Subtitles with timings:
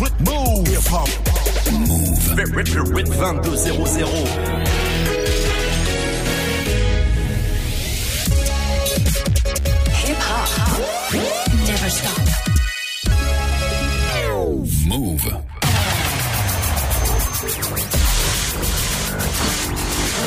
[0.00, 0.68] Move.
[0.68, 1.08] Hip hop.
[1.72, 2.18] Move.
[2.94, 3.08] With
[3.42, 4.08] 2200.
[9.92, 10.48] Hip hop.
[11.66, 12.18] Never stop.
[14.88, 15.24] Move.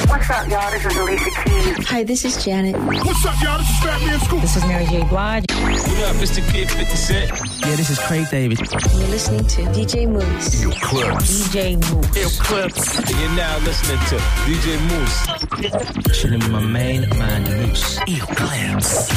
[0.08, 0.72] What's up, y'all?
[0.72, 1.88] This is Alicia Keys.
[1.88, 2.76] Hi, this is Janet.
[2.76, 3.58] What's up, y'all?
[3.58, 4.42] This is Fat Man Scoop.
[4.42, 5.04] This is Mary J.
[5.08, 5.46] Blige.
[5.50, 6.52] What up, Mr.
[6.52, 7.32] Kid 50 Cent?
[7.62, 8.60] Yeah, this is Craig David.
[8.60, 10.62] You're listening to DJ Mouss.
[10.62, 11.50] Your clubs.
[11.50, 12.16] DJ Mouss.
[12.16, 12.98] Hip Clips.
[13.00, 16.20] And you're now listening to DJ Mouss.
[16.20, 18.00] Chilling with my main man, Mouss.
[18.08, 19.08] Your clubs.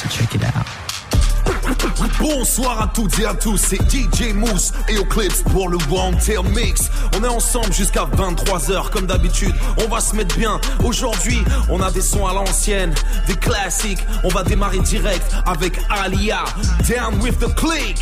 [0.00, 0.79] So check it out.
[2.18, 6.42] Bonsoir à toutes et à tous, c'est DJ Mousse et Clips pour le One Tail
[6.54, 6.90] Mix.
[7.16, 9.54] On est ensemble jusqu'à 23h comme d'habitude.
[9.84, 10.58] On va se mettre bien.
[10.82, 12.94] Aujourd'hui, on a des sons à l'ancienne,
[13.26, 14.04] des classiques.
[14.24, 16.44] On va démarrer direct avec Alia.
[16.88, 17.98] Down with the click.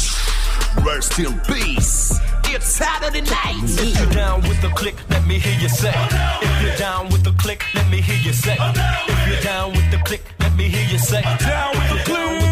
[0.85, 2.21] Rest in peace.
[2.51, 3.65] It's Saturday night.
[3.65, 5.93] If you're down with the click, let me hear you say.
[6.41, 8.57] If you're down with the click, let me hear you say.
[8.59, 11.21] If you're down with the click, let me hear you say.
[11.23, 12.48] Down with the If you're down with the click,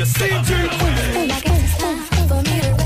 [0.00, 1.26] let me hear you say.
[1.28, 1.98] Like it's time
[2.28, 2.80] for me to.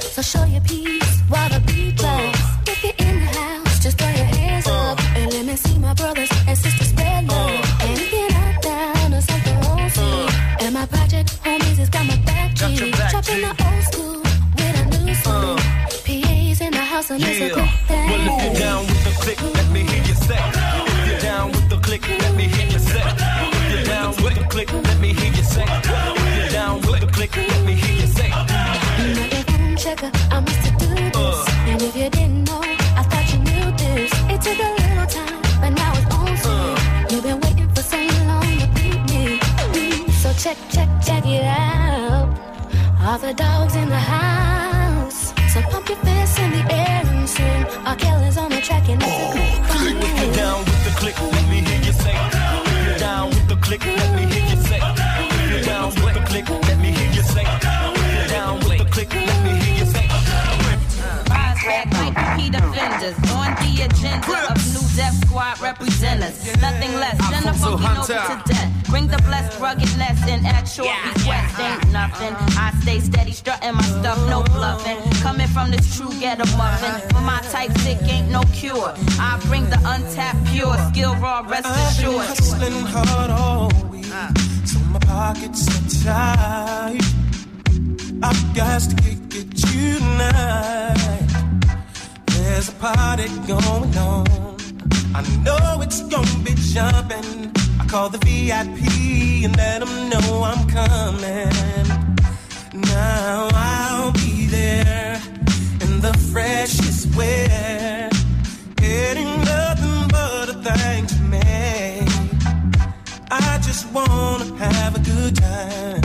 [0.00, 2.40] So show your peace while the beat drops.
[2.66, 5.92] If you're in the house, just throw your hands up and let me see my
[5.94, 7.80] brothers and sisters spread love.
[7.82, 12.16] And if you're not down or something see, and my project homies has got my
[12.24, 12.58] back.
[12.58, 13.02] Got your G.
[13.10, 14.20] Chopping the old school
[14.56, 15.58] with a new school.
[15.58, 15.74] Uh.
[16.06, 18.08] PA's in the house and it's a good thing.
[18.10, 20.40] Well, if you're down with the click, let me hear you say.
[20.40, 23.02] If you're down with the click, let me hear you say.
[23.04, 25.66] If you're down with the click, let me hear you say.
[25.68, 28.30] If you're down with the click, let me hear you say.
[29.18, 30.38] Microphone checker, I
[30.82, 31.38] do this.
[31.70, 32.60] And if you didn't know,
[33.00, 34.10] I thought you knew this.
[34.32, 36.74] It took a little time, but now it's on.
[37.10, 37.98] You've been waiting for so
[38.30, 39.22] long to beat me.
[40.22, 42.26] So check, check, check it out.
[43.06, 44.33] All the dogs in the house.
[66.14, 66.60] Representatives.
[66.60, 68.88] Nothing less than a funky note to death.
[68.90, 72.34] Bring the blessed ruggedness and at short request ain't nothing.
[72.56, 74.98] I stay steady, strutting my stuff, no bluffing.
[75.20, 77.08] Coming from this true ghetto muffin.
[77.10, 78.94] For my type sick ain't no cure.
[79.18, 82.26] I bring the untapped pure skill raw, rest I've been assured.
[82.26, 84.04] hustling hard all week,
[84.66, 87.02] so my pockets are tight.
[88.22, 90.94] I've got to kick it tonight.
[92.26, 94.53] There's a party going on.
[95.16, 97.52] I know it's gonna be jumping.
[97.78, 98.80] I call the VIP
[99.44, 101.86] and let them know I'm coming.
[102.74, 105.20] Now I'll be there
[105.82, 108.10] in the freshest wear.
[108.82, 109.16] It
[109.50, 112.06] nothing but a thing to me.
[113.30, 116.02] I just wanna have a good time,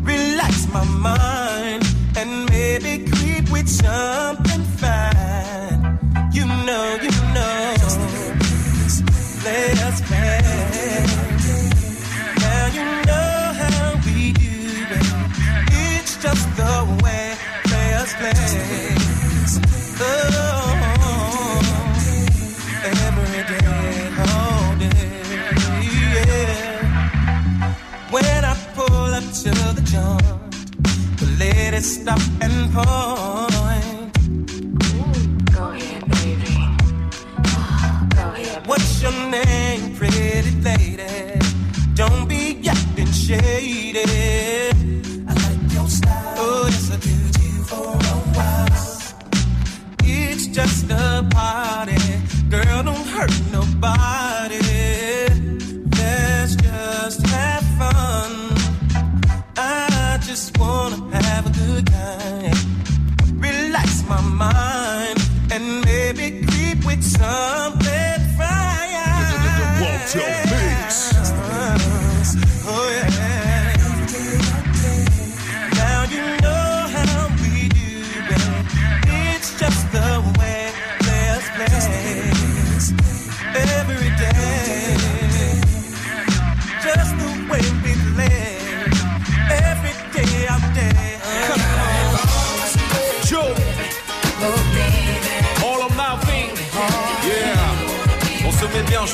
[0.00, 1.82] relax my mind,
[2.14, 5.98] and maybe creep with something fine.
[6.30, 7.77] You know, you know,
[9.44, 10.40] let's play.
[12.40, 14.56] Now you know how we do
[14.96, 15.06] it.
[15.70, 17.34] It's just the way
[17.64, 18.96] players play.
[20.00, 20.14] Oh,
[22.84, 23.78] every day.
[28.10, 33.47] When I pull up to the joint, the ladies stop and point.
[39.00, 41.38] What's your name, pretty lady?
[41.94, 43.57] Don't be yapping shady.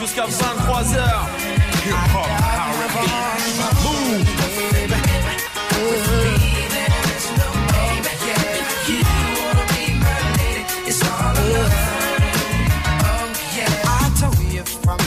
[0.01, 0.99] jusqu'à 23h.
[1.85, 2.29] Hip hop,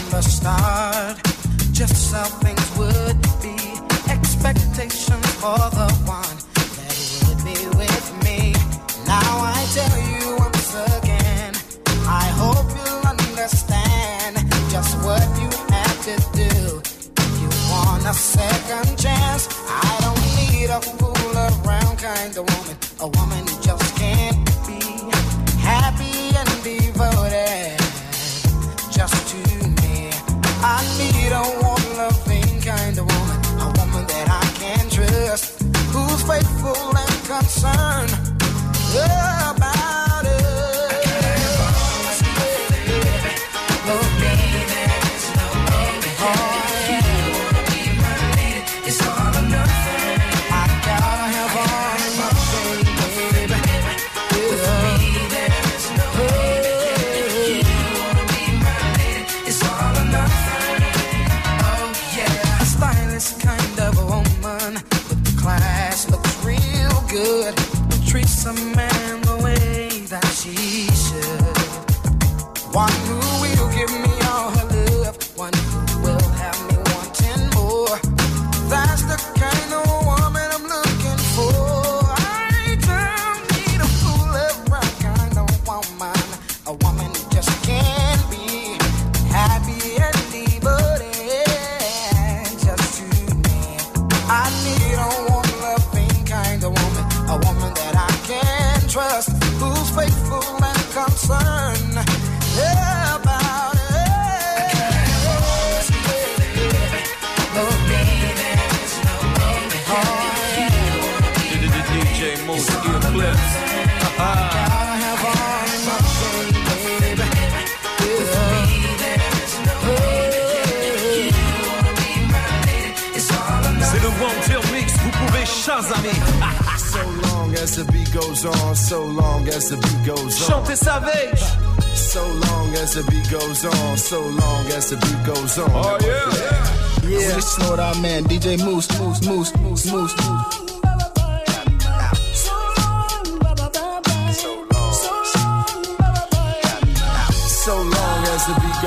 [0.10, 1.18] the start
[1.78, 3.56] just how things would be.
[4.10, 5.77] Expectations for the
[36.28, 38.12] faithful and concerned.
[38.94, 39.57] Yeah.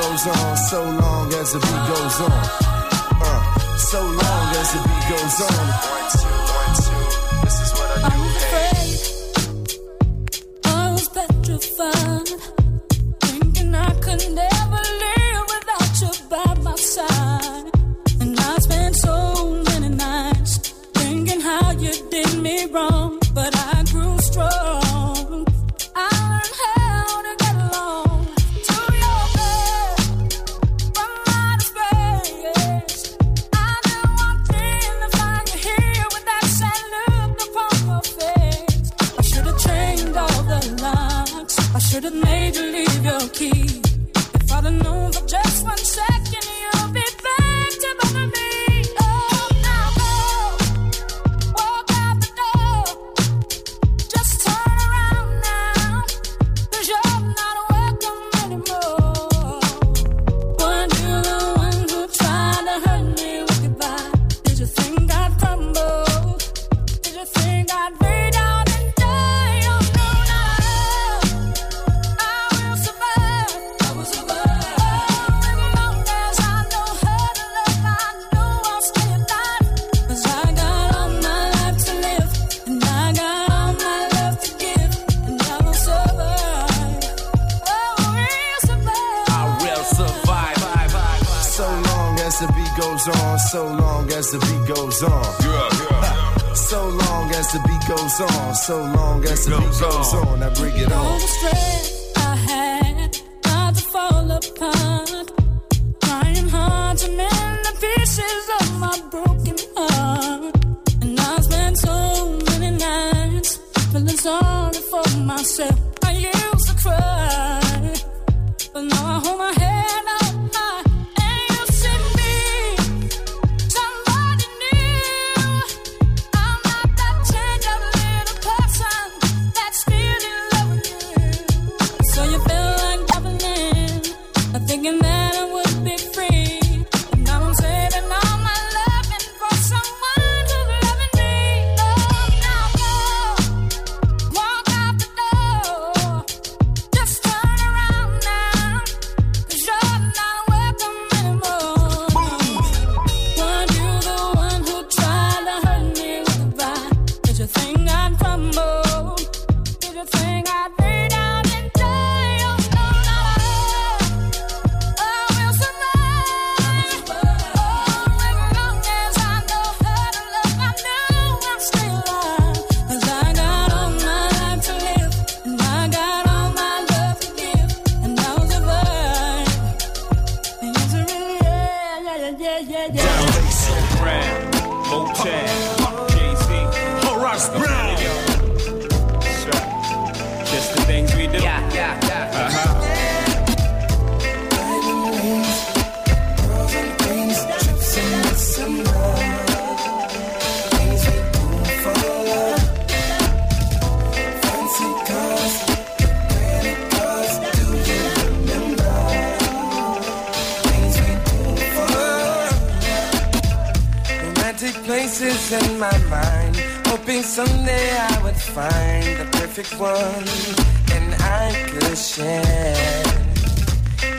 [0.01, 2.33] goes on, so long as the beat goes on.
[3.23, 3.41] Uh,
[3.77, 5.67] so long as the beat goes on.
[5.95, 7.05] One, two, one, two.
[7.45, 8.05] This is what I do.
[8.09, 9.01] I'm afraid
[10.65, 12.29] I was petrified,
[13.21, 15.20] thinking I could never live.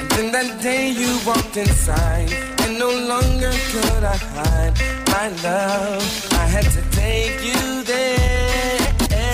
[0.01, 2.31] And then that day you walked inside,
[2.61, 4.73] and no longer could I hide
[5.07, 6.33] my love.
[6.33, 8.79] I had to take you there.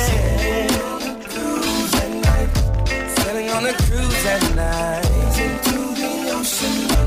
[0.08, 2.52] Sailing on a cruise at night.
[3.20, 5.38] Sailing on a cruise at night.
[5.40, 7.07] Into the ocean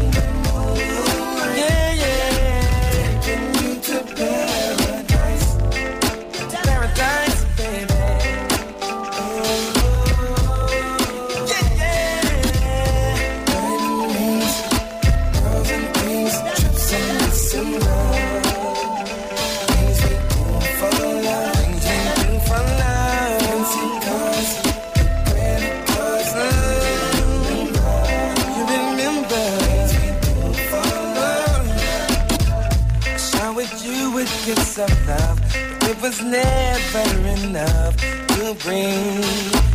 [36.02, 37.04] was never
[37.44, 39.22] enough to bring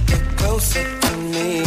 [0.09, 1.61] you closer to me.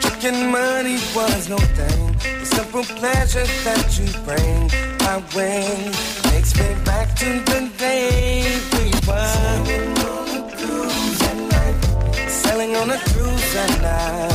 [0.00, 2.12] Tricking money was no thing.
[2.40, 4.70] The simple pleasure that you bring
[5.00, 5.90] my way
[6.30, 12.30] takes me back to the day we were sailing on a cruise at night.
[12.30, 14.28] Sailing on a cruise at night.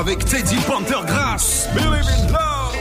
[0.00, 1.68] Avec Teddy Pendergrass.
[1.74, 2.74] Believe in love.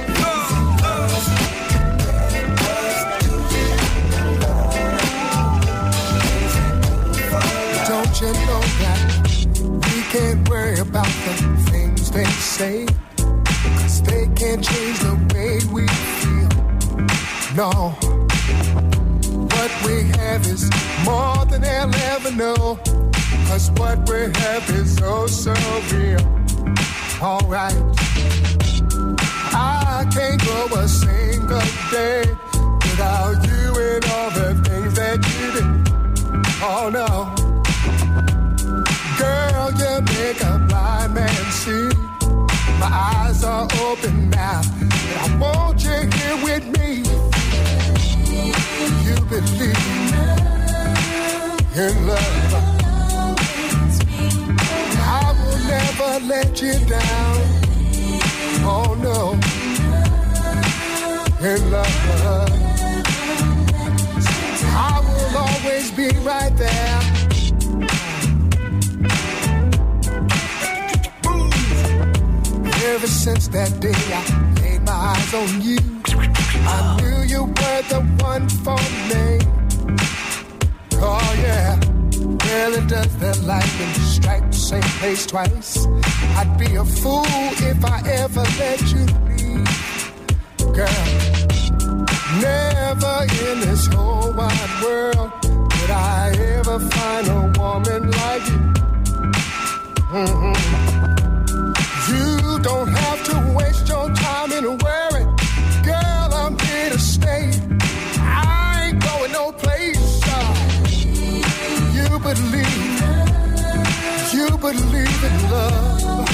[7.87, 8.99] Don't you know that
[9.85, 11.33] we can't worry about the
[11.69, 12.85] things they say?
[13.17, 15.87] Cause they can't change the way we
[16.21, 16.49] feel.
[17.53, 17.97] No.
[19.55, 20.69] What we have is
[21.03, 22.79] more than they'll ever know.
[23.47, 25.53] Cause what we have is oh so
[25.91, 26.38] real.
[27.21, 27.75] Alright.
[29.51, 31.59] I can't go a single
[31.91, 32.23] day
[32.81, 35.65] without you and all the things that you do.
[36.63, 37.35] Oh no.
[39.19, 41.89] Girl, you make a blind man see.
[42.79, 47.03] My eyes are open now, and I want you here with me.
[49.03, 49.75] You believe
[51.75, 52.78] in love.
[55.69, 57.37] Never let you down.
[58.65, 59.33] Oh no,
[61.45, 62.49] in love.
[64.91, 66.99] I will always be right there.
[72.91, 74.23] Ever since that day I
[74.61, 75.79] laid my eyes on you,
[76.65, 79.39] I knew you were the one for me.
[81.01, 81.79] Oh yeah,
[82.53, 85.85] really does the lightning strike the same place twice?
[86.37, 87.25] I'd be a fool
[87.71, 91.05] if I ever let you leave, girl.
[92.41, 93.15] Never
[93.45, 98.61] in this whole wide world would I ever find a woman like you.
[100.13, 100.55] Mhm.
[102.09, 105.25] You don't have to waste your time in worry.
[105.83, 107.68] Girl, I'm here to stay.
[112.33, 113.01] Believe,
[114.33, 116.29] you believe in love.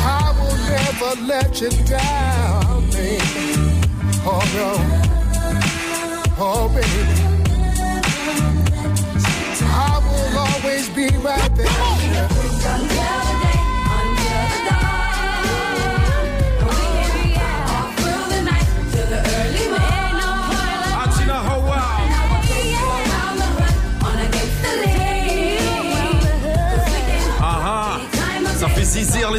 [0.00, 3.46] I will never let you down, baby.
[4.24, 4.70] Oh no,
[6.38, 7.17] oh baby.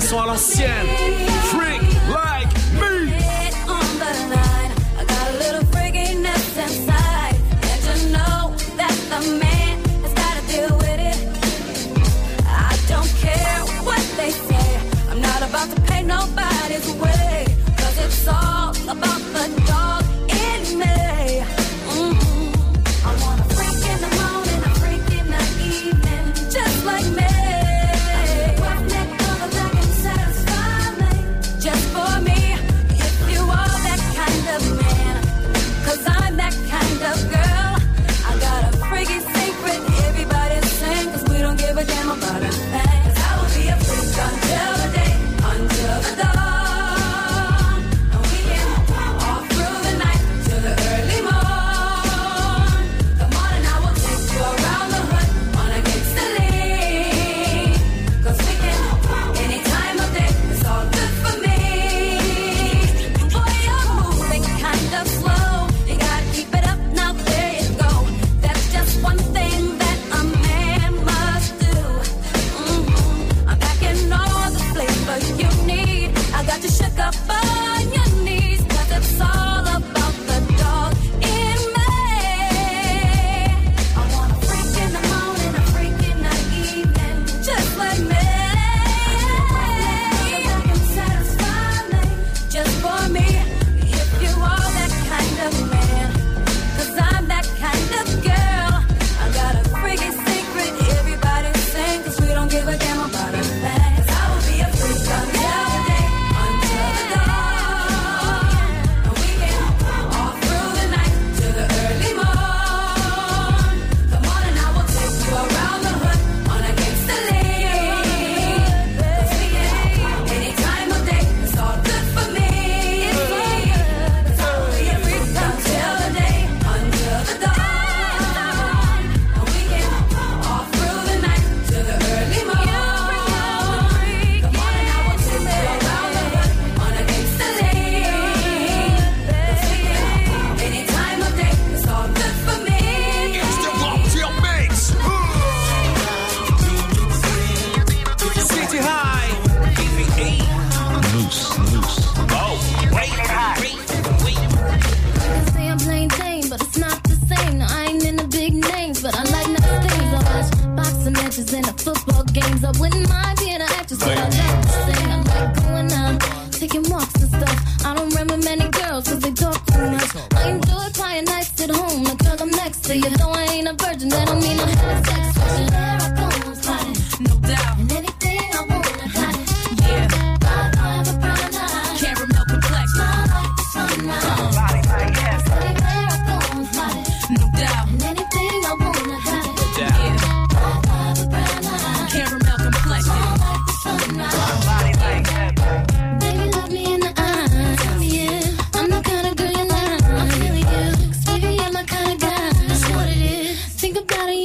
[0.09, 0.98] chanson à l'ancienne.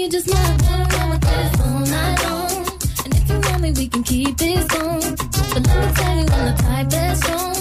[0.05, 2.67] you just might wanna run with this all night long.
[3.05, 5.17] And if you want me, we can keep it going.
[5.53, 7.57] But let me tell you, I'm the type that's strong.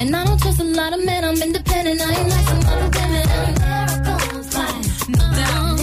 [0.00, 2.02] And I don't trust a lot of men, I'm independent.
[2.02, 3.28] I ain't like some other women.
[3.28, 5.75] And there I come, like, no.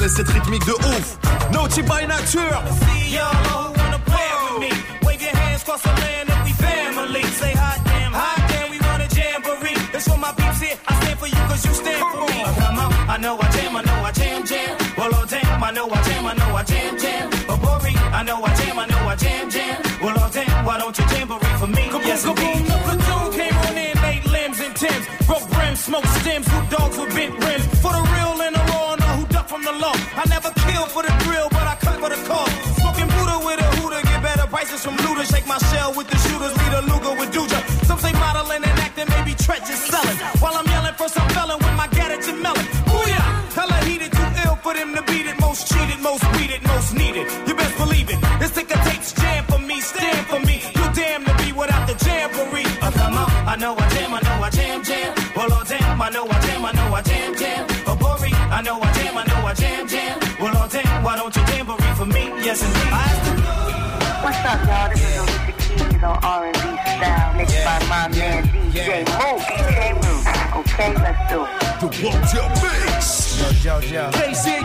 [0.00, 1.18] connais cette rythmique de ouf.
[1.52, 2.40] Naughty by nature.
[13.10, 14.76] I know I jam, I know I jam, jam.
[14.96, 17.30] Well, oh damn, I know I jam, I know I jam, jam.
[17.48, 19.82] Oh, Bori, I know I jam, I know I jam, jam.
[20.00, 21.82] Well, oh damn, why don't you jamboree for me?
[21.90, 25.06] Kaboom, yes, kaboom, the platoon came on in, made limbs and tims.
[25.26, 27.49] Broke brims, smoked stems, who dogs with bent rims
[29.80, 29.96] alone.
[30.14, 30.59] I never
[62.50, 62.74] What's up,
[64.66, 64.88] y'all?
[64.90, 69.06] This is Alicia Keys on R&B style, mixed yeah, by my yeah, man DJ yeah.
[69.06, 69.38] Mook.
[69.46, 70.26] DJ Mook.
[70.66, 71.50] Okay, let's do it.
[71.78, 73.38] The Wanted Mix.
[73.62, 74.10] Yo, yo, yo.
[74.10, 74.59] KZ.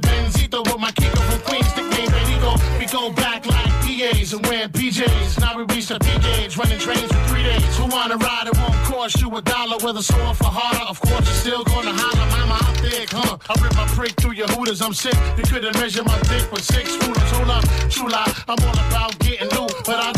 [0.00, 2.54] Benzito with my Kiko from Queens, nickname Benito.
[2.78, 5.40] We go back like PAs and wear PJs.
[5.40, 7.76] Now we reach the P gauge, running trains for three days.
[7.76, 8.46] Who wanna ride?
[8.46, 9.78] It won't cost you a dollar.
[9.78, 12.26] Whether sore for harder, of course you're still gonna holler.
[12.34, 13.36] Mama, I'm thick, huh?
[13.48, 14.80] I rip my prick through your hooters.
[14.82, 15.16] I'm sick.
[15.36, 17.30] You couldn't measure my dick with six rulers.
[17.32, 18.32] Hold up, true lie.
[18.48, 20.12] I'm all about getting new, but I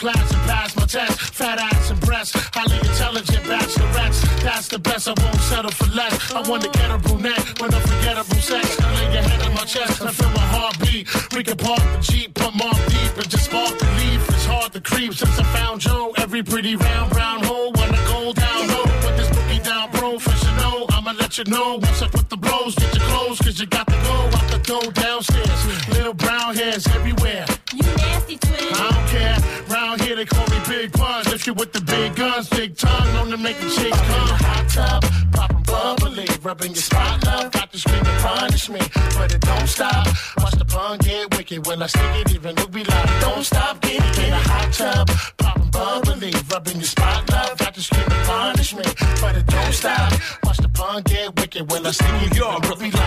[0.00, 1.20] class and pass my test.
[1.20, 4.20] Fat ass and breasts, highly intelligent bachelorettes.
[4.42, 6.32] That's the best, I won't settle for less.
[6.32, 8.80] I want to get a brunette with unforgettable sex.
[8.80, 11.04] I lay your head on my chest, I feel my heartbeat.
[11.36, 14.28] We can park the Jeep, put more deep, and just spark the leaf.
[14.30, 16.14] It's hard to creep since I found Joe.
[16.16, 18.84] Every pretty round brown hole when I go down low.
[19.04, 20.86] Put this boogie down professional.
[20.96, 22.29] I'ma let you know once I put
[30.20, 31.24] they call me Big Pun.
[31.30, 34.28] Lift you with the big guns, big tongue, known to make the chicks come.
[34.44, 35.02] Hot tub,
[35.32, 37.50] popping bubbly, rubbing your spot love.
[37.52, 38.80] Got to scream and punish me,
[39.16, 40.06] but it don't stop.
[40.38, 42.34] Watch the pun get wicked when I stick it.
[42.34, 46.76] Even look be like, don't stop, get it in a hot tub, popping bubbly, rubbing
[46.76, 47.56] your spot love.
[47.56, 48.84] Got to scream and punish me,
[49.22, 50.12] but it don't stop.
[50.44, 52.36] Watch the pun get wicked when I stick it.
[52.36, 52.99] Even look be like,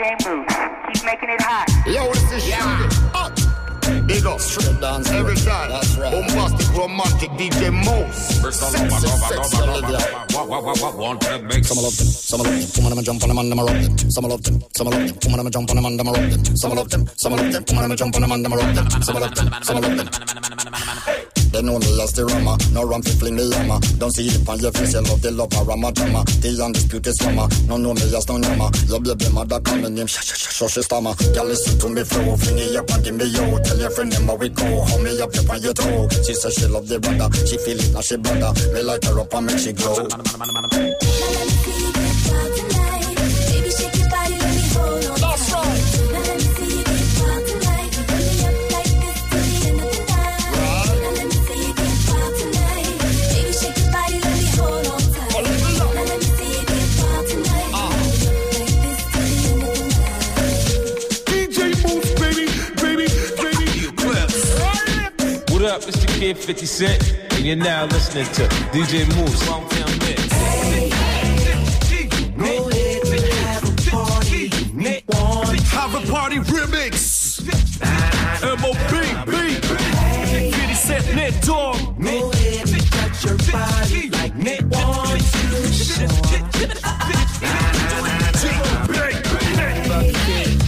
[0.00, 0.46] by DJ Mouss.
[0.92, 1.68] Keep making it hot.
[1.86, 2.88] Yo, this is yeah.
[3.12, 3.32] Hot.
[3.32, 3.36] Uh.
[4.06, 5.70] Big up, straight dance every time.
[5.70, 6.12] That's right.
[6.12, 8.40] Bombastic, romantic DJ Mouss.
[8.54, 9.98] Sexy, sexy Olivia.
[10.30, 10.64] Some love
[11.96, 12.66] them, some love them.
[12.76, 14.10] Woman, I'ma jump on them and I'ma rock them.
[14.10, 15.16] Some love them, some love them.
[15.24, 16.56] Woman, I'ma jump on them and I'ma rock them.
[16.56, 17.64] Some love them, some love them.
[17.68, 19.02] Woman, I'ma jump on them and I'ma rock them.
[19.02, 20.99] Some love them, some love them.
[21.52, 23.80] They know me as the rama, no ram fi fling the yama.
[23.98, 26.22] Don't see it on your face, you love the love a rama drama.
[26.38, 28.70] The undisputed swammer, no know me as no yama.
[28.86, 31.14] Your baby mother call me name, sh sh sh sh stammer.
[31.34, 33.58] Girl listen to me flow, fling it up and give me yo.
[33.66, 36.08] Tell your friend them how we go, hold me up up on your toe.
[36.22, 38.54] She say she love the brother, she feel it now she brother.
[38.72, 40.06] Me light her up and make she glow.
[65.60, 65.88] What up?
[65.88, 69.42] It's the kid 50 Cent, and you're now listening to DJ Mouss.
[75.68, 77.44] Have a party remix.
[78.42, 78.74] MOB,
[79.26, 79.32] B.
[80.50, 81.76] 50 Cent, Nate Dogg.
[82.00, 85.34] Go ahead and touch your body like Nick wants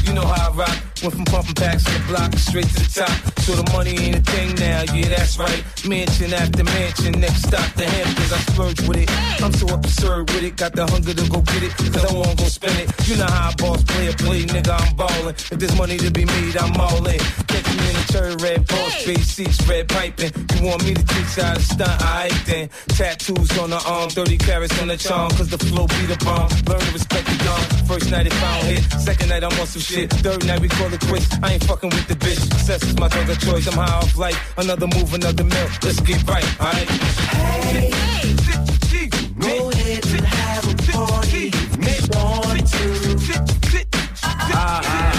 [0.06, 0.76] You know how I rock.
[1.02, 3.14] Went from pumping packs on the block straight to the top.
[3.46, 5.62] So the money ain't a thing now, yeah, that's right.
[5.86, 8.32] Mansion after mansion, next stop the Hamptons.
[8.32, 9.08] I splurge with it.
[9.42, 10.56] I'm so absurd with it.
[10.56, 12.88] Got the hunger to go get it, cause I won't go spend it.
[13.08, 15.34] You know how I boss play a play, nigga, I'm ballin'.
[15.34, 17.18] If there's money to be made, I'm all in.
[17.50, 20.32] Catch me in the cherry red Porsche, space seats, red piping.
[20.54, 21.98] You want me to teach how to stunt?
[22.02, 22.66] I ain't then.
[22.98, 26.50] Tattoos on the arm, 30 carats on the charm, cause the flow be the bomb.
[26.66, 27.62] Learn to respect the gun.
[27.86, 30.10] First night it found hit, second night I'm on some shit.
[30.10, 31.26] Third night we call it quits.
[31.42, 32.40] I ain't fucking with the bitch.
[32.40, 33.66] Success is my drug of choice.
[33.66, 34.54] I'm high off life.
[34.56, 35.68] Another move, another mill.
[35.82, 36.88] Let's get right, alright?
[39.38, 41.50] Go ahead and have a party.
[41.78, 43.52] Nick want to.
[44.48, 45.11] Go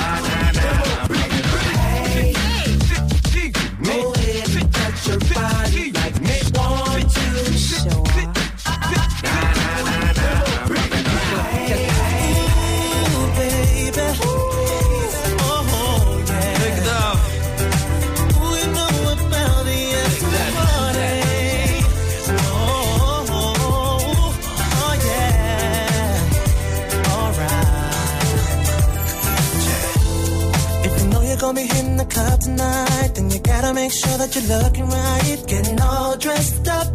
[32.43, 35.43] tonight, then you gotta make sure that you're looking right.
[35.47, 36.91] Getting all dressed up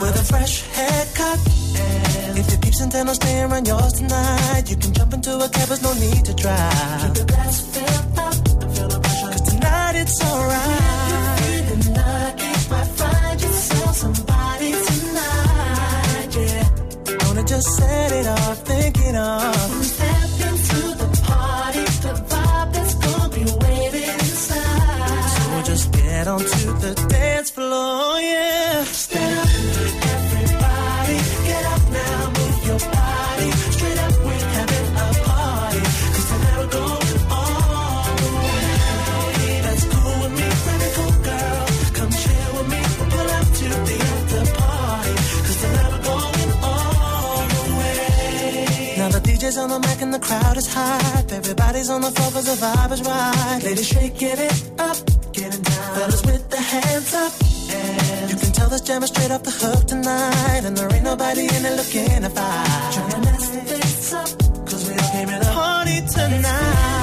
[0.00, 1.38] with a fresh haircut.
[2.38, 5.68] If your peeps intend on staying around yours tonight, you can jump into a cab,
[5.68, 7.02] there's no need to drive.
[7.02, 8.36] Keep the glass filled up.
[9.32, 11.40] Cause tonight it's alright.
[11.42, 17.26] Feeling lucky, might find yourself somebody tonight, yeah.
[17.26, 20.31] Wanna just set it off, thinking of.
[26.24, 28.84] Just get onto the dance floor, yeah.
[28.84, 29.46] Stand up,
[30.14, 33.50] everybody, get up now, move your body.
[33.74, 35.82] Straight up, we're having a party.
[36.14, 39.60] Cause tonight we're going all the way.
[39.66, 40.48] That's cool with me,
[40.96, 41.66] cool girl.
[41.98, 45.14] Come chill with me, we'll pull up to the after party.
[45.46, 48.94] Cause tonight we're going all the way.
[48.98, 51.32] Now the DJ's on the mic and the crowd is hype.
[51.32, 53.60] Everybody's on the floor cause the vibe is right.
[53.64, 54.96] Ladies shaking it up,
[55.32, 55.71] getting down.
[55.94, 57.32] Fellas with the hands up.
[57.74, 60.62] And you can tell this jam is straight off the hook tonight.
[60.64, 62.92] And there ain't nobody in it looking to fight.
[62.94, 64.28] Trying to mess this up,
[64.66, 67.01] cause we all came in a party tonight.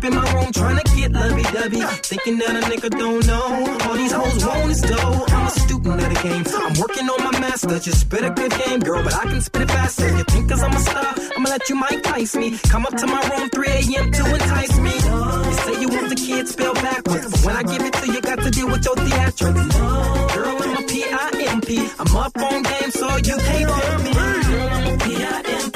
[0.00, 1.82] Up in my room trying to get lovey dovey.
[2.10, 3.44] Thinking that a nigga don't know.
[3.86, 5.24] All these hoes want is dough.
[5.28, 6.44] I'm a student of the game.
[6.48, 7.78] I'm working on my master.
[7.78, 10.08] Just spit a good game, girl, but I can spit it faster.
[10.16, 12.58] You think cause I'm a star, I'ma let you Mike Tice me.
[12.72, 14.12] Come up to my room 3 a.m.
[14.12, 14.94] to entice me.
[14.94, 17.30] You say you want the kids spelled backwards.
[17.30, 20.34] But when I give it to you, got to deal with your theatrics.
[20.34, 21.90] Girl, I'm a P-I-M-P.
[21.98, 24.12] I'm up on game, so you can't tell me.
[24.12, 25.69] Girl, I'm a P-I-M-P.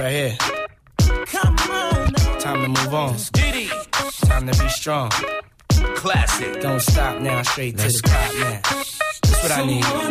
[0.00, 0.36] It's that bounce right here.
[2.38, 3.16] Time to move on.
[4.28, 5.10] Time to be strong.
[5.96, 6.60] Classic.
[6.60, 8.60] Don't stop now, straight to the top now.
[9.22, 9.82] That's what I need.
[9.82, 10.06] Come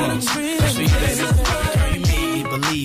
[0.00, 0.61] on, that's for you, baby.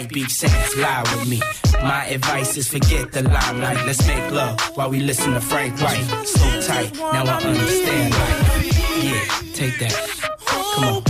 [0.00, 1.42] White beach sands, lie with me.
[1.82, 3.84] My advice is forget the limelight.
[3.84, 6.24] Let's make love while we listen to Frank White.
[6.24, 8.14] So tight, now I understand.
[9.04, 9.92] Yeah, take that.
[10.74, 11.09] Come on.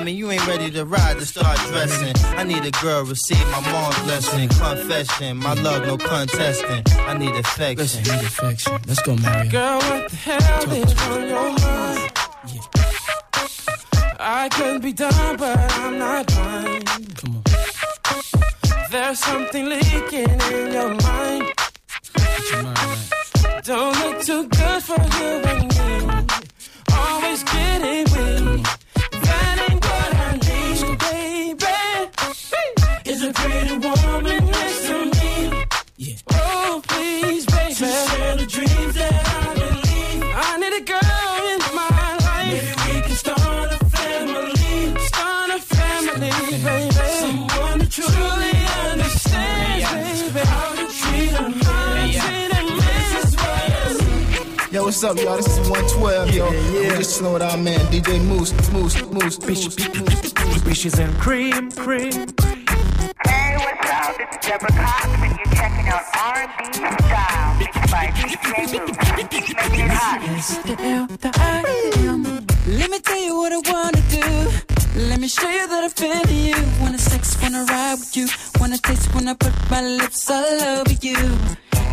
[0.07, 2.13] you ain't ready to ride to start dressing.
[2.37, 4.49] I need a girl, receive my mom's blessing.
[4.49, 6.83] Confession, my love, no contesting.
[6.99, 8.03] I need affection.
[8.03, 8.73] need affection.
[8.87, 9.51] Let's go, Mario.
[9.51, 12.11] Girl, what the hell is on your mind?
[14.19, 17.17] I could be done, but I'm not blind.
[17.17, 17.43] Come on.
[18.91, 21.53] There's something leaking in your mind.
[22.13, 23.63] Get your mind right.
[23.63, 26.35] Don't look too good for you and me.
[26.93, 28.80] Always getting weak.
[55.03, 55.37] What's up, y'all?
[55.37, 56.51] This is 112, yo.
[56.51, 57.79] Yeah, Just slow it down, man.
[57.87, 59.75] DJ Moose, Moose, Moose, Moose, Moose.
[60.61, 62.11] Bitches and cream, cream.
[63.25, 64.17] Hey, what's up?
[64.17, 69.01] This is Deborah Cox, and you're checking out R&B Style, mixed by DJ Moose.
[69.17, 70.19] Making it hot.
[72.67, 75.01] Let me tell you what I wanna do.
[75.09, 76.55] Let me show you that I feel you.
[76.79, 78.27] Wanna sex, wanna ride with you.
[78.59, 81.17] Wanna taste when I put my lips all over you.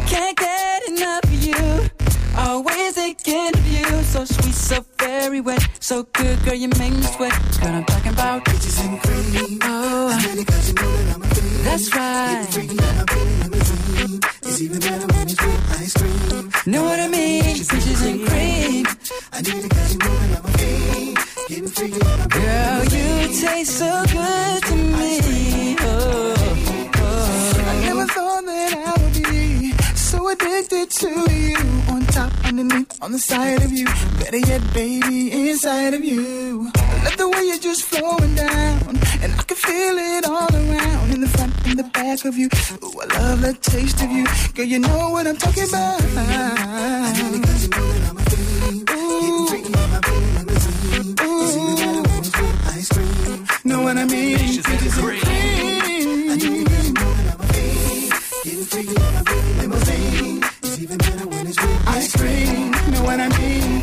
[0.06, 2.18] Can't get enough of you.
[2.37, 4.03] Always thinking of you.
[4.05, 5.66] So sweet, so very wet.
[5.81, 7.33] So good, girl, you make me sweat.
[7.61, 9.59] Girl, I'm talking about peaches and cream.
[9.62, 10.09] Oh,
[11.64, 12.47] that's right.
[14.43, 16.51] It's even better when it's with ice cream.
[16.66, 17.43] Know what I mean?
[17.55, 18.87] Peaches and cream.
[19.33, 21.18] I need to catch you moving on my feet.
[21.49, 25.76] Getting freaky my Girl, you taste so good to me.
[25.81, 26.35] Oh,
[26.97, 27.64] oh.
[27.66, 29.57] I never thought that I would be
[30.29, 31.57] so addicted to you.
[31.89, 33.87] On top, underneath, on the side of you.
[34.18, 36.70] Better yet, baby, inside of you.
[36.74, 38.99] I love the way you're just flowing down.
[39.22, 41.12] And I can feel it all around.
[41.12, 42.49] In the front, in the back of you.
[42.83, 44.26] Ooh, I love the taste of you.
[44.55, 46.01] Girl, you know what I'm talking about.
[52.76, 53.47] Ice cream.
[53.64, 54.39] Know what I mean?
[54.39, 55.20] Peaches and cream.
[58.45, 59.47] Getting freaky on my
[62.09, 62.92] it's with ice cream.
[62.92, 63.82] Know what I mean?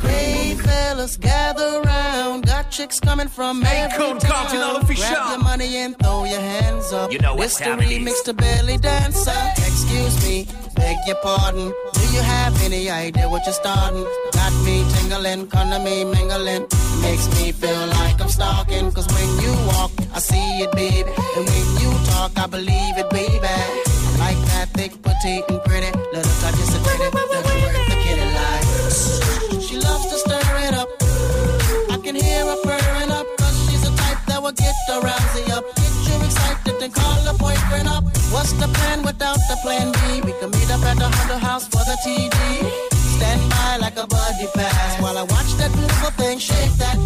[0.00, 2.46] Hey fellas, gather round.
[2.46, 4.30] Got chicks coming from every Code town.
[4.30, 5.04] Continental official.
[5.08, 7.12] Grab your money and throw your hands up.
[7.12, 7.98] You know what It's the time it is.
[7.98, 9.32] remix to Belly Dancer.
[9.56, 11.72] Excuse me, beg your pardon.
[11.92, 14.04] Do you have any idea what you're starting?
[14.32, 16.66] Got me tingling, corner me mingling.
[17.02, 18.90] Makes me feel like I'm stalking.
[18.92, 21.10] Cause when you walk, I see it, baby.
[21.36, 23.40] And when you talk, I believe it, baby.
[23.42, 25.90] I like that thick, petite, and pretty.
[26.12, 27.10] Little touches of titty.
[27.10, 27.43] Doesn't
[34.86, 35.64] get the rousey up.
[35.76, 38.04] Get you excited and call the boyfriend up.
[38.32, 40.20] What's the plan without the plan B?
[40.26, 42.90] We can meet up at the Hunter House for the TV.
[43.16, 46.98] Stand by like a buddy pass while I watch that beautiful thing shake that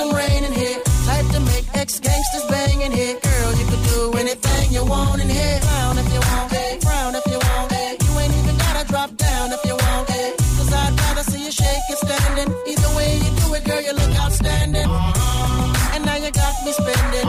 [0.00, 0.80] some rain in here.
[1.04, 3.16] Type to make ex gangsters bang in here.
[3.20, 5.58] Girl, you can do anything you want in here.
[5.60, 7.90] Frown if you want, hey, frown if you want, hey.
[8.04, 10.32] You ain't even gotta drop down if you want, hey.
[10.56, 12.48] Cause I'd rather see you shake it standing.
[12.70, 14.88] Either way you do it, girl, you look outstanding.
[15.94, 17.28] And now you got me spending.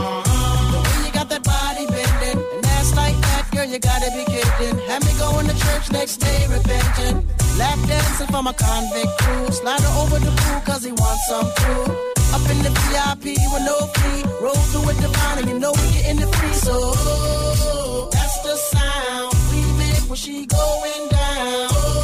[0.72, 2.38] The way you got that body bending.
[2.54, 4.76] And ass like that, girl, you gotta be kidding.
[4.88, 7.16] Have me going to church next day, repenting.
[7.60, 9.46] Lap dancing for my convict crew.
[9.60, 12.21] Slide her over the pool, cause he wants some too.
[12.34, 14.22] Up in the VIP with no fee.
[14.40, 16.54] Roll through with divine, and you know we getting the free.
[16.54, 21.68] So that's the sound we make when she going down.
[21.70, 22.01] Oh,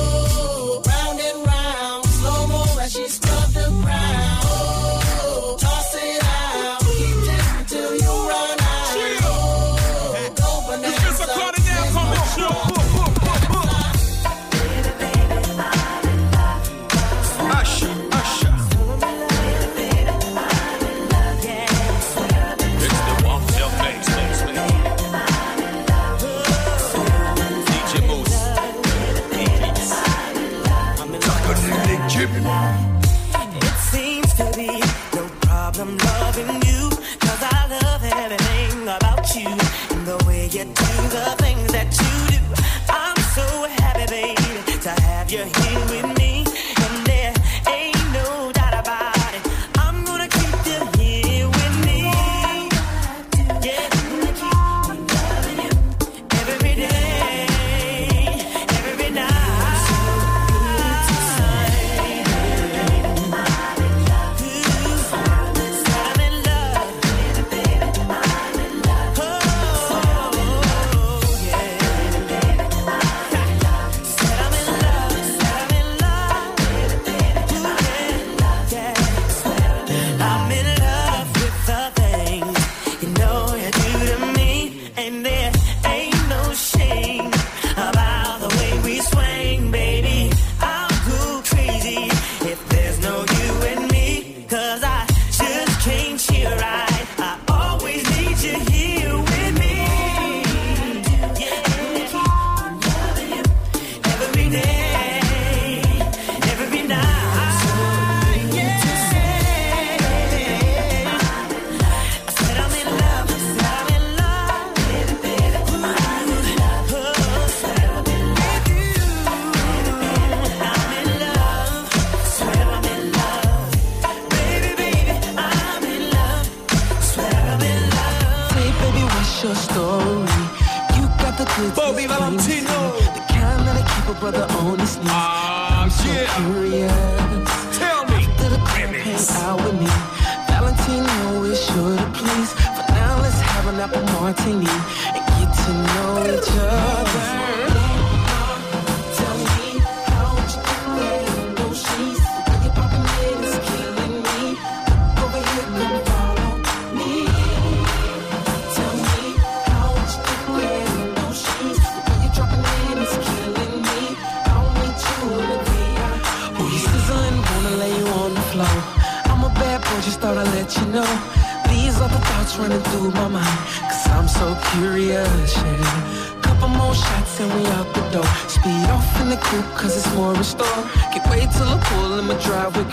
[144.49, 144.98] em mim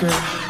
[0.08, 0.45] driveway,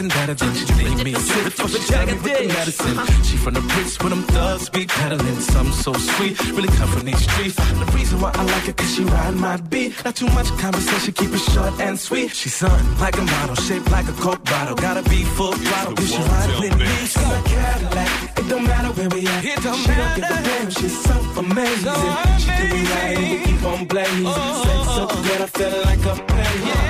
[0.00, 1.12] nothing better than she treat me.
[1.14, 3.24] For the jacket with the medicine.
[3.24, 5.40] She from the bricks with them thugs be peddling.
[5.40, 7.56] Something so sweet, really come from these streets.
[7.56, 9.92] The reason why I like it, cause she ride my beat.
[10.04, 12.30] Not too much conversation, keep it short and sweet.
[12.30, 14.76] She's something like a model, shaped like a coke bottle.
[14.76, 16.86] Gotta be full throttle, cause she ride with me.
[17.06, 19.44] She got a Cadillac, it don't matter where we at.
[19.44, 22.00] It don't she don't give a damn, she's so amazing.
[22.42, 24.26] She do me right and we keep on blazing.
[24.64, 26.89] Sex so good, I feel like I'm paying.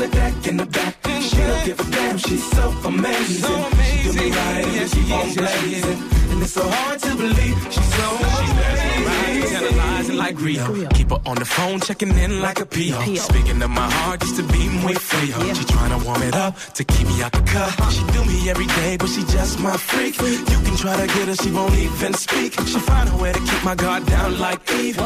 [0.00, 3.54] the deck in the back, she don't give a damn, she's so amazing.
[3.84, 5.98] She do me right and we keep on blazing.
[6.30, 8.08] And it's so hard to believe she's so
[8.48, 9.56] amazing.
[9.56, 10.88] Analyzing like Rio.
[10.94, 13.14] Keep her on the phone, checking in like a PO.
[13.16, 15.38] Speaking of my heart, just to be muy frio.
[15.52, 17.70] She tryna warm it up to keep me out the cut.
[17.92, 20.16] She do me every day, but she just my freak.
[20.18, 22.54] You can try to get her, she won't even speak.
[22.54, 24.98] She find a way to keep my guard down like Eve.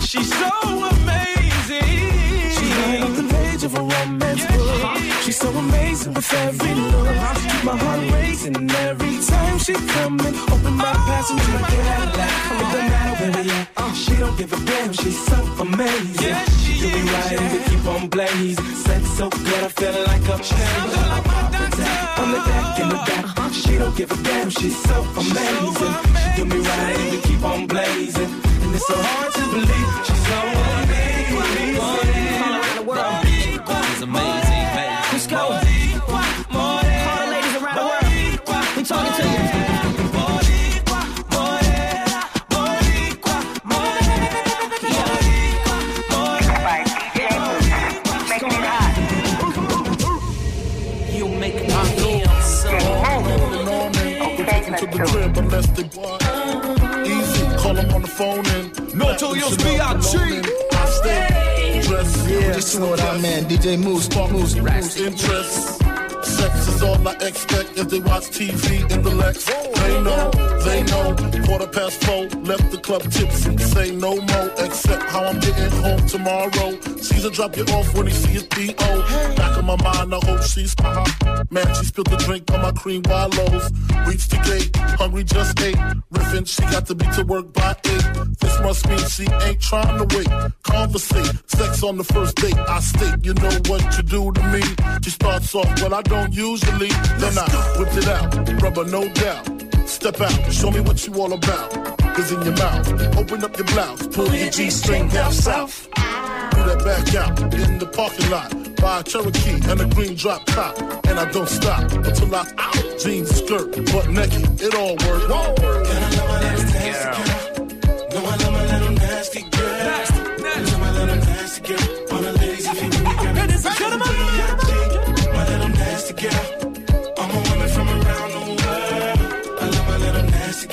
[0.00, 0.50] She's so
[0.92, 2.50] amazing.
[2.56, 4.96] She right off the page of a romance book.
[5.22, 7.06] She's so amazing with every look.
[7.50, 12.32] Keep my heart racing every time she come and open my passenger Cadillac.
[12.50, 13.94] It don't matter where we at.
[13.94, 14.92] She don't give a damn.
[14.92, 16.36] She's so amazing.
[16.62, 18.64] She do me right and we keep on blazing.
[18.84, 21.08] Sex so good, I feel like I'm changing.
[22.20, 23.52] On the deck in the back.
[23.52, 24.50] She don't give a damn.
[24.50, 25.94] She's so amazing.
[26.20, 28.30] She do me right and we keep on blazing.
[28.62, 32.13] And it's so hard to believe she's so amazing.
[54.64, 55.82] Take him to the crib unless they
[57.04, 60.16] Easy, call him on the phone and Notorious B.I.G.
[60.72, 62.28] I stay dressed.
[62.28, 64.96] Yeah, just know what I man, DJ Moose, Moose, Moose.
[64.96, 65.80] interest.
[66.24, 69.63] Sex is all I expect if they watch TV in the Lex.
[69.84, 70.30] They know,
[70.64, 71.14] they know.
[71.44, 73.56] Quarter past four, left the club tipsy.
[73.58, 76.80] Say no more, except how I'm getting home tomorrow.
[76.96, 79.34] Caesar drop you off when he see his P.O.
[79.36, 81.04] Back in my mind, I hope she's uh
[81.50, 83.70] Man, she spilled the drink on my cream wallows.
[84.08, 85.76] Reached the gate, hungry just ate.
[86.10, 88.06] Riffin', she got to be to work by eight.
[88.40, 90.28] This must mean she ain't trying to wait.
[90.62, 92.56] Conversate, sex on the first date.
[92.56, 94.62] I state, you know what you do to me.
[95.02, 96.88] She starts off, well, I don't usually.
[97.20, 97.46] Then I
[97.78, 99.73] whipped it out, rubber no doubt.
[99.86, 101.70] Step out, show me what you all about.
[102.14, 105.88] Cause in your mouth, open up your blouse, pull your G-string down south.
[105.94, 108.76] Do that back out in the parking lot.
[108.76, 110.78] Buy a Cherokee and a green drop top.
[111.06, 112.98] And I don't stop until I out.
[113.00, 116.73] Jeans, skirt, butt naked, it all works.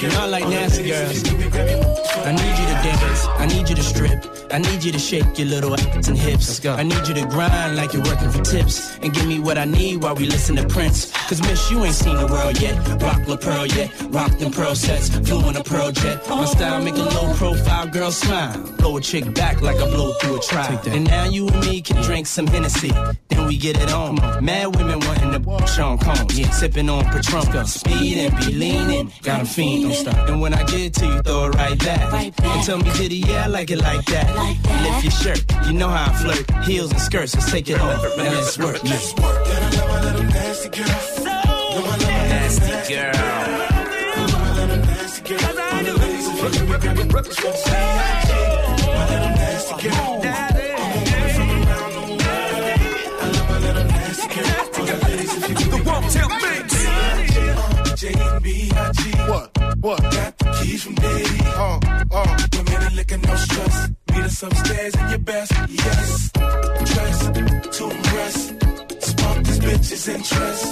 [0.01, 1.23] You're not like nasty girls.
[1.29, 3.25] I need you to dance.
[3.37, 4.40] I need you to strip.
[4.53, 6.47] I need you to shake your little ass and hips.
[6.47, 6.73] Let's go.
[6.73, 8.97] I need you to grind like you're working for tips.
[8.97, 11.11] And give me what I need while we listen to Prince.
[11.29, 12.75] Cause miss, you ain't seen the world yet.
[13.01, 13.89] Rock La Pearl yet.
[14.09, 15.09] Rock them pearl sets.
[15.09, 16.27] Flew in a pearl jet.
[16.29, 18.57] My style make a low profile girl smile.
[18.77, 20.81] Blow a chick back like I blow through a trial.
[20.87, 22.91] And now you and me can drink some Hennessy.
[23.29, 24.15] Then we get it on.
[24.43, 26.37] Mad women wanting to Sean Combs.
[26.37, 26.49] Yeah.
[26.51, 27.65] Sipping on Patron.
[27.65, 29.11] Speed and be leaning.
[29.23, 30.29] Got 'em fiending.
[30.29, 32.13] And when I get to you, throw it right back.
[32.43, 33.19] And tell me, did he?
[33.19, 34.40] Yeah, I like it like that.
[34.41, 35.43] Lift your shirt.
[35.67, 36.49] You know how I flirt.
[36.65, 37.35] Heels and skirts.
[37.35, 38.03] Let's take it off.
[38.03, 38.83] And let's work.
[38.83, 39.47] Let's work.
[39.47, 40.85] Nasty girl.
[43.13, 45.39] I love my little nasty girl.
[55.71, 56.71] The Won't Tell Mix.
[59.29, 59.57] What?
[59.81, 60.01] What?
[60.01, 61.39] Got the keys from Diddy.
[61.45, 61.79] Uh,
[62.11, 62.37] uh.
[62.57, 63.90] Women are licking no stress.
[64.31, 65.51] Us upstairs in your best.
[65.67, 66.31] Yes.
[66.31, 67.17] Dress
[67.77, 68.35] to impress.
[69.09, 70.65] Spark these bitches interest.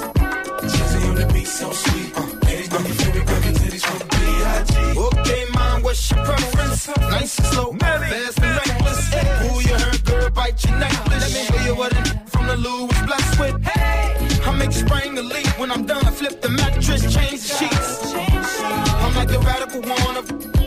[0.73, 2.09] Jazzy on the beat, so sweet.
[2.15, 4.99] Uh, ladies, know you grab titties from B.I.G.
[5.07, 6.87] Okay, mom, what's your preference?
[6.87, 9.01] Nice and slow, fast and reckless.
[9.41, 11.23] Pull your hair, girl, bite your necklace.
[11.23, 13.61] Let me hear you what it from the Lou was blessed with.
[13.65, 15.59] Hey, I make you spring the leap.
[15.59, 18.13] When I'm done, I flip the mattress, change the sheets.
[19.03, 20.58] I'm like the radical one, a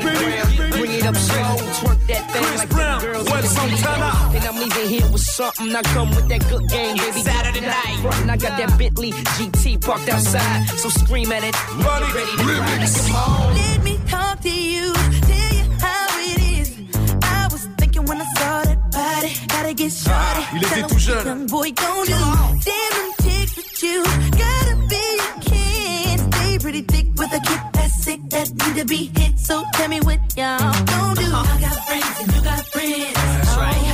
[0.00, 0.72] to the ground.
[0.72, 4.36] Bring it up slow, twerk that thing like Brown, the girls in the video.
[4.36, 5.74] And I'm leaving here with something.
[5.74, 7.20] I come with that good game, baby.
[7.20, 7.96] Saturday night.
[8.22, 11.54] And I got that Bentley GT parked outside, so scream at it.
[11.76, 12.88] Ready, ready to ride.
[12.96, 13.54] Come on.
[13.54, 16.68] Let me talk to you, tell you how it is.
[17.22, 20.44] I was thinking when I saw that body, gotta get ah, started.
[20.54, 21.26] il était tout jeune.
[21.26, 22.12] Young boy, don't do.
[22.64, 24.02] Damn them chicks with you,
[24.36, 24.55] gotta
[26.66, 29.38] pretty thick with a kid that's sick that need to be hit.
[29.38, 31.22] So tell me what y'all don't do.
[31.22, 31.54] Uh-huh.
[31.54, 33.14] I got friends and you got friends.
[33.14, 33.85] That's right.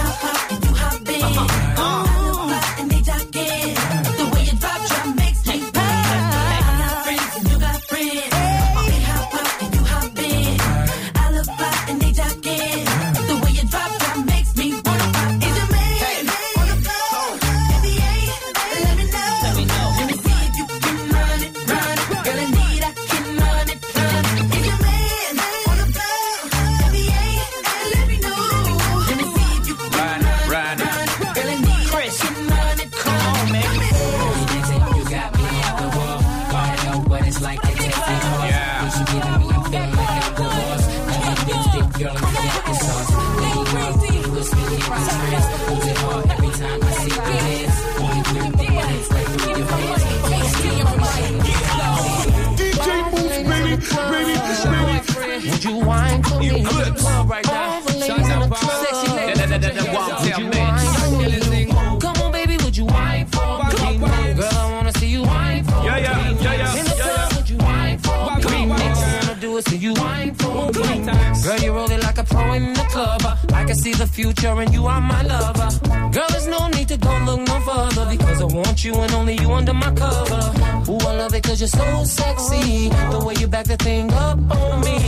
[74.23, 75.71] Future and you are my lover.
[76.13, 79.35] Girl, there's no need to go look no further because I want you and only
[79.43, 80.43] you under my cover.
[80.91, 82.89] Ooh, I love it cause you're so sexy.
[83.15, 84.99] The way you back the thing up on me.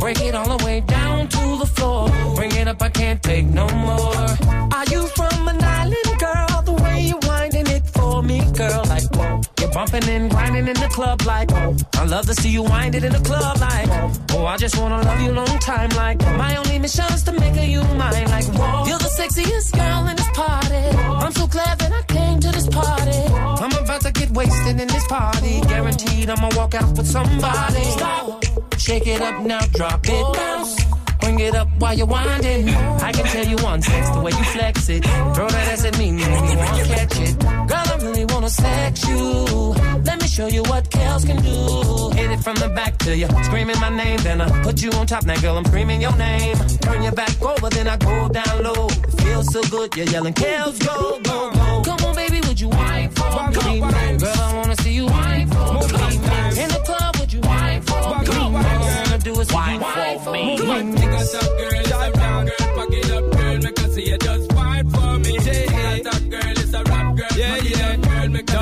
[0.00, 2.08] Break it all the way down to the floor.
[2.34, 3.22] Bring it up, I can't
[9.90, 11.76] bumping and grinding in the club, like oh, whoa.
[11.94, 13.88] I love to see you wind it in the club, like
[14.32, 17.82] oh, I just wanna love you long time, like my only mission's to make you
[17.94, 18.86] mine, like whoa.
[18.86, 20.84] You're the sexiest girl in this party.
[21.24, 23.20] I'm so glad that I came to this party.
[23.62, 25.60] I'm about to get wasted in this party.
[25.62, 27.84] Guaranteed I'ma walk out with somebody.
[27.84, 28.44] Stop.
[28.78, 30.84] Shake it up now, drop it, bounce.
[31.20, 32.68] Bring it up while you're winding.
[32.68, 35.04] I can tell you one sex the way you flex it.
[35.34, 37.38] Throw that ass at me, know you won't catch it.
[37.40, 37.85] Girl,
[38.32, 39.74] wanna sex you.
[40.04, 42.10] Let me show you what Kels can do.
[42.16, 44.18] Hit it from the back to you, screaming my name.
[44.18, 45.24] Then I put you on top.
[45.24, 46.56] Now, girl, I'm screaming your name.
[46.80, 48.88] Turn your back over, then I go down low.
[48.88, 49.94] It feels so good.
[49.96, 51.82] You're yelling, Kales, go, go, go.
[51.84, 53.80] Come on, baby, would you whine for me?
[53.80, 56.62] Girl, I wanna see you whine for me.
[56.62, 58.28] In the club, would you whine for me?
[58.36, 59.80] All I wanna do is whine
[60.20, 60.56] for me.
[60.56, 64.18] Because a girl is a rap girl, pack it up, girl, make her see you
[64.18, 64.55] just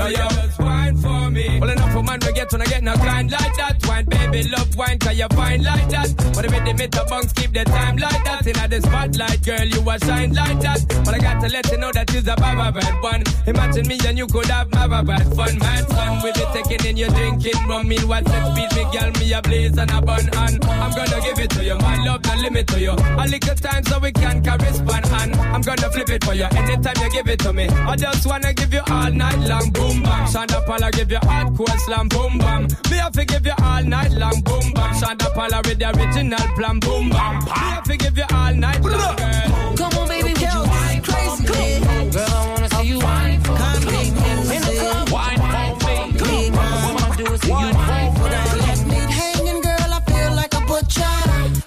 [0.09, 1.59] you just fine for me.
[1.61, 3.87] Well, of man we get when I get no kind like that.
[3.87, 6.09] Wine, baby, love wine, cause you fine like that.
[6.35, 8.47] But if the meter bunks keep the time like that.
[8.47, 10.81] In the spotlight, girl, you a shine like that.
[11.05, 13.23] But I got to let you know that you's a baba bad one.
[13.47, 16.23] Imagine me and you could have baba bad fun, mad fun.
[16.23, 19.43] With it taking in your drinking rum, mean what sex speed me, girl, me a
[19.43, 20.53] blaze and a bun on.
[20.65, 22.93] I'm gonna give it to you, my love, no limit to you.
[22.93, 26.97] A little time so we can correspond and I'm gonna flip it for you anytime
[27.03, 27.69] you give it to me.
[27.69, 30.27] I just wanna give you all night long, boom bam.
[30.27, 32.63] Shonda Paula give you hardcore slam, boom bam.
[32.91, 34.95] Me have to give you all night long, boom bam.
[34.95, 37.45] Shonda Paula with the original plan, boom bam.
[37.45, 39.77] Me have to give you all night long, girl.
[39.77, 42.11] Come on, baby, you whine for me?
[42.11, 43.53] Girl, I wanna see you whine for
[43.91, 44.03] me.
[44.55, 45.43] In the club, whine
[45.83, 46.51] for me.
[46.51, 48.61] All I wanna do is see you whine for me.
[48.65, 51.15] Left me hanging, girl, I feel like a butcher.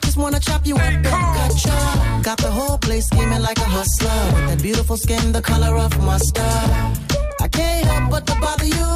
[0.01, 2.21] Just wanna chop you up and cut ya.
[2.21, 4.21] Got the whole place scheming like a hustler.
[4.35, 7.06] With that beautiful skin, the color of mustard.
[7.51, 8.89] Can't help but to bother you.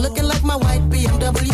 [0.00, 1.50] Looking like my white BMW.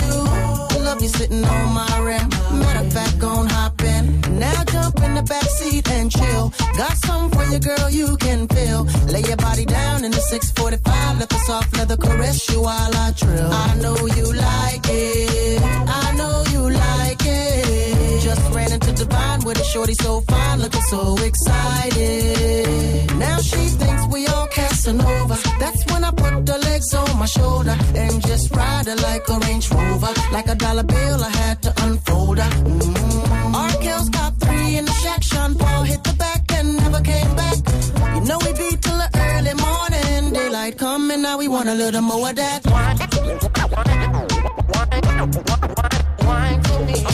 [0.72, 2.28] I love you sitting on my rim.
[2.58, 4.20] Matter of fact, gon' hop in.
[4.38, 6.52] Now jump in the back seat and chill.
[6.76, 8.84] Got something for you, girl, you can feel.
[9.12, 11.18] Lay your body down in the 645.
[11.20, 13.50] Let the soft leather caress you while I drill.
[13.52, 15.62] I know you like it.
[15.62, 18.20] I know you like it.
[18.22, 22.66] Just ran into Divine with a shorty so fine, looking so excited.
[23.16, 25.36] Now she thinks we all Casanova.
[25.96, 29.70] When I put the legs on my shoulder and just ride her like a Range
[29.70, 30.12] Rover.
[30.30, 32.50] Like a dollar bill, I had to unfold her.
[32.50, 33.54] Mm.
[33.54, 35.22] Arkel's got three in the shack.
[35.22, 37.56] Sean Paul hit the back and never came back.
[38.14, 40.34] You know we beat till the early morning.
[40.34, 42.66] Daylight coming, now we want a little more of that.
[46.26, 47.06] Wine for me.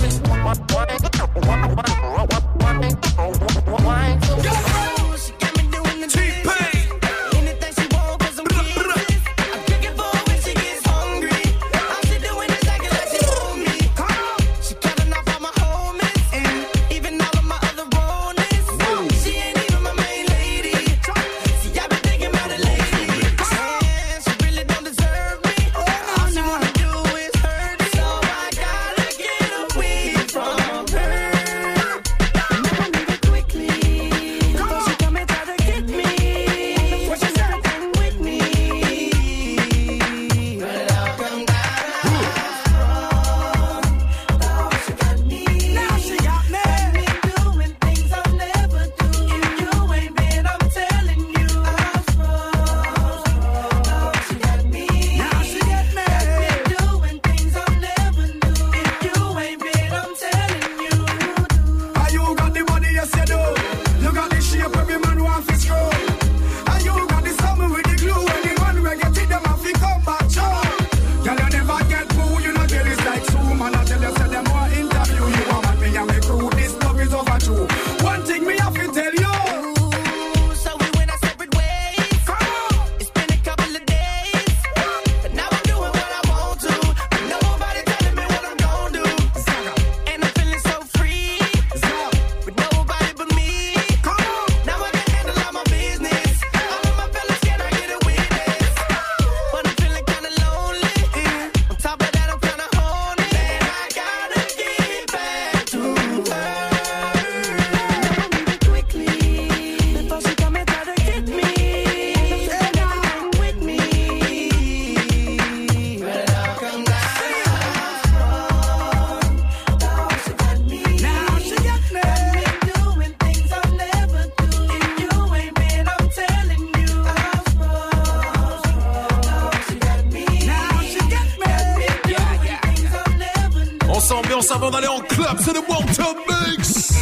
[134.62, 136.92] Avant d'aller en club, c'est le Walter Mix.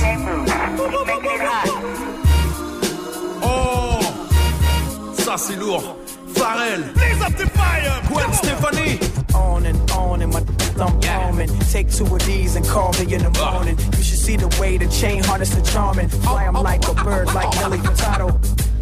[3.42, 3.98] Oh,
[5.18, 5.96] ça c'est lourd.
[6.34, 6.84] Pharrell,
[8.08, 8.98] Gwen Stefani.
[9.34, 10.40] On and on and my
[10.80, 11.48] I'm roaming.
[11.70, 13.52] Take two of these and call me in the ah.
[13.52, 13.76] morning.
[13.98, 16.08] You should see the way the chain harness the charming.
[16.12, 18.30] Oh, Fly 'em oh, like a oh, bird, like Nelly Furtado.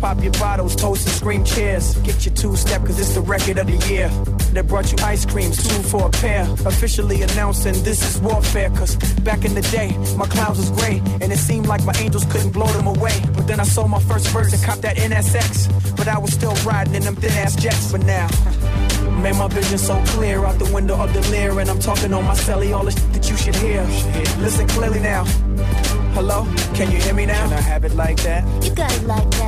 [0.00, 1.96] Pop your bottles, toast and scream cheers.
[2.04, 4.08] Get your two step, cause it's the record of the year.
[4.58, 6.42] That brought you ice creams, two for a pair.
[6.66, 11.00] Officially announcing this is warfare, cause back in the day, my clouds was gray.
[11.20, 13.22] And it seemed like my angels couldn't blow them away.
[13.36, 15.96] But then I sold my first verse and copped that NSX.
[15.96, 18.26] But I was still riding in them thin ass jets for now.
[19.22, 22.24] Made my vision so clear out the window of the leer, and I'm talking on
[22.24, 23.84] my celly, all the shit that you should hear.
[24.42, 25.24] Listen clearly now.
[26.18, 27.44] Hello, can you hear me now?
[27.44, 28.42] Can I have it like that?
[28.64, 29.47] You got it like that.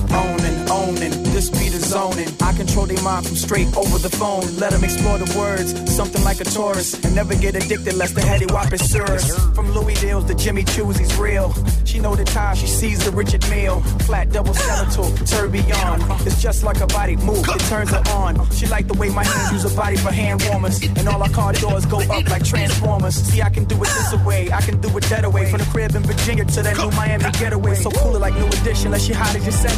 [0.13, 2.27] Owning, owning, this beat is zoning.
[2.41, 4.43] I control their mind from straight over the phone.
[4.57, 7.03] Let them explore the words, something like a tourist.
[7.05, 9.33] And never get addicted lest the heady whop is serious.
[9.55, 11.53] From Louis Deals to Jimmy Choo's, he's real.
[11.85, 13.81] She know the time, she sees the Richard Meal.
[14.07, 16.01] Flat double skeletal, tourbillon.
[16.27, 18.49] It's just like a body move, it turns her on.
[18.51, 20.81] She like the way my hands use her body for hand warmers.
[20.81, 23.15] And all our car doors go up like transformers.
[23.15, 25.49] See, I can do it this way, I can do it that way.
[25.49, 27.75] From the crib in Virginia to that new Miami getaway.
[27.75, 29.71] So cool it like new edition, let she hot as you said.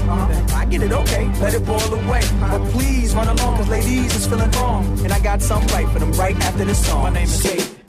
[0.53, 2.21] I get it, okay, let it boil away.
[2.39, 4.86] But please run along, cause ladies is feeling wrong.
[5.03, 7.03] And I got something right for them right after this song.
[7.03, 7.82] My name is Kate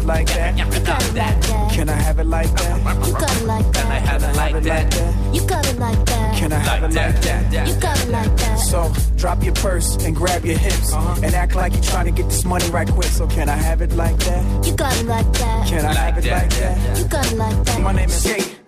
[0.00, 0.56] it like that?
[0.58, 1.72] You got it like that.
[1.72, 3.06] Can I have it like that?
[3.06, 3.74] You got it like that.
[3.74, 5.34] Can I have it like that?
[5.34, 6.36] You got it like that.
[6.36, 7.68] Can I have it like that?
[7.68, 8.58] You got it like that.
[8.58, 11.20] So drop your purse and grab your hips uh-huh.
[11.22, 13.06] and act like you're trying to get this money right quick.
[13.06, 14.66] So can I have it like that?
[14.66, 15.68] You got it like that.
[15.68, 16.98] Can I have it like that?
[16.98, 17.80] You got it like that.
[17.80, 18.58] My name is Kate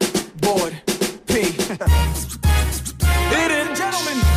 [0.41, 0.75] Board
[1.27, 1.35] P.
[3.31, 4.30] Ladies and gentlemen.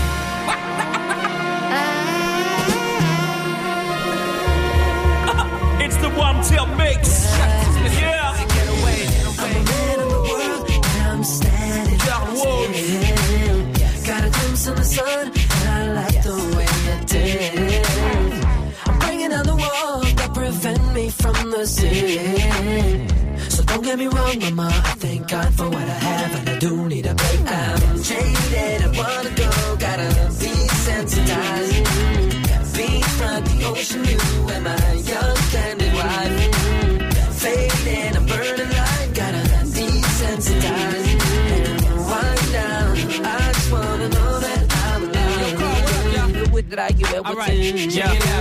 [47.45, 48.32] I give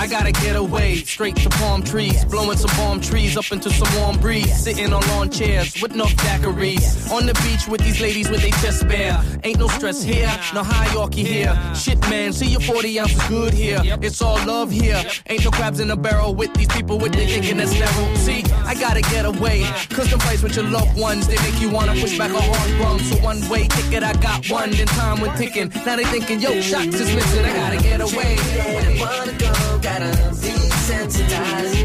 [0.00, 3.86] I gotta get away straight to palm trees, blowing some palm trees up into some
[4.00, 7.12] warm breeze, sitting on lawn chairs with no daiquiris.
[7.12, 9.22] On the beach with these ladies with their chest bare.
[9.44, 11.54] Ain't no stress here, no hierarchy here.
[11.74, 13.82] Shit, man, see your 40 ounces good here.
[14.00, 15.04] It's all love here.
[15.26, 18.14] Ain't no crabs in a barrel with these people with their thinking that's narrow.
[18.14, 19.64] See, I gotta get away.
[19.90, 22.70] Cause them fights with your loved ones, they make you wanna push back a hard
[22.80, 23.00] run.
[23.00, 25.68] So one way ticket, I got one, then time went ticking.
[25.84, 29.49] Now they thinking, yo, shots is missing, I gotta get away.
[30.00, 31.79] Gotta be sensitized.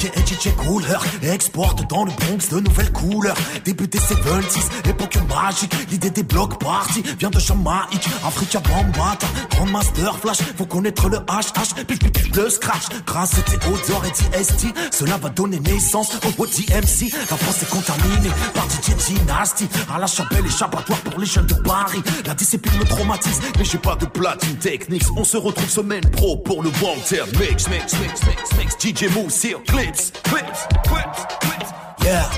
[0.00, 0.96] Aka DJ Cooler.
[1.22, 3.36] Exporte dans le Bronx de nouvelles couleurs.
[3.64, 5.72] Début des 76, époque magique.
[5.90, 8.08] L'idée des blocs parties vient de Jamaïque.
[8.26, 10.38] Africa Bambata, Grandmaster Flash.
[10.56, 11.98] Faut connaître le HH, pif,
[12.34, 12.84] le scratch.
[13.06, 18.30] Grâce à Théodore et TST Cela va donner naissance au DMC La France est contaminée
[18.54, 19.68] par DJ Dynasty.
[19.94, 22.02] À la chapelle échappatoire pour les jeunes de Paris.
[22.26, 25.04] La discipline me traumatise Mais j'ai pas de platine techniques.
[25.16, 27.68] On se retrouve semaine pro pour le Tail Mix.
[27.68, 28.76] Mix, mix, mix, mix.
[28.80, 32.04] DJ Move, Seal, Clips, Clips, Clips.
[32.04, 32.30] Yeah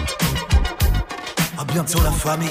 [1.58, 2.48] À bientôt la famille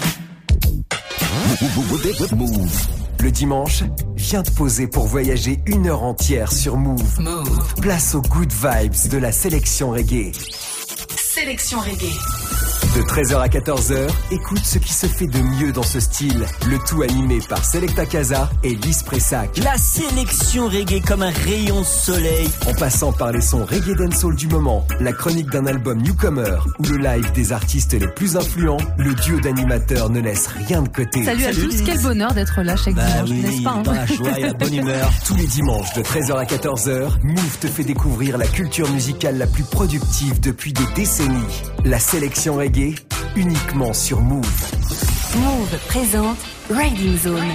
[2.35, 2.87] Move.
[3.19, 3.83] Le dimanche,
[4.15, 7.23] viens te poser pour voyager une heure entière sur Move.
[7.81, 10.31] Place aux good vibes de la sélection reggae.
[11.17, 12.60] Sélection reggae.
[12.95, 16.45] De 13h à 14h, écoute ce qui se fait de mieux dans ce style.
[16.69, 19.57] Le tout animé par Selecta Casa et Lise Pressac.
[19.63, 22.49] La sélection reggae comme un rayon de soleil.
[22.67, 26.83] En passant par les sons reggae dancehall du moment, la chronique d'un album newcomer ou
[26.83, 31.23] le live des artistes les plus influents, le duo d'animateurs ne laisse rien de côté.
[31.23, 33.93] Salut, à tous, quel bonheur d'être là chaque Bah dimanche, oui, n'est-ce pas hein dans
[33.93, 35.09] la joie et la bonne humeur.
[35.25, 39.47] Tous les dimanches de 13h à 14h, Move te fait découvrir la culture musicale la
[39.47, 41.39] plus productive depuis des décennies.
[41.85, 42.80] La sélection reggae,
[43.35, 44.45] uniquement sur Move.
[45.35, 46.37] Move présente
[46.69, 47.51] Riding Zone,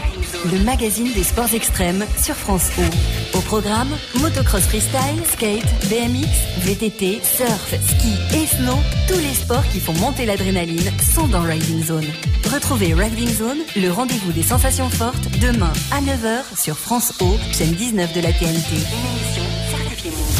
[0.51, 3.37] le magazine des sports extrêmes sur France O.
[3.39, 3.89] Au programme,
[4.21, 6.29] motocross freestyle, skate, BMX,
[6.61, 8.77] VTT, surf, ski et snow,
[9.09, 12.07] tous les sports qui font monter l'adrénaline sont dans Riding Zone.
[12.53, 17.73] Retrouvez Riding Zone, le rendez-vous des sensations fortes, demain à 9h sur France O, chaîne
[17.73, 18.47] 19 de la TNT.
[18.47, 20.36] Une émission certifiée Move.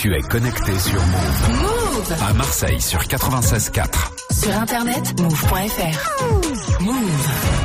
[0.00, 1.60] Tu es connecté sur Move.
[1.60, 3.88] Move À Marseille sur 96.4.
[4.30, 6.80] Sur internet, move.fr.
[6.80, 7.58] Move.